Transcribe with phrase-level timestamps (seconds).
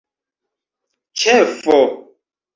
[1.21, 1.77] ĉefo